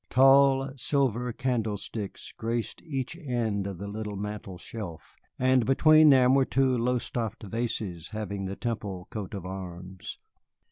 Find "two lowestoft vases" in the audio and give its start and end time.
6.43-8.09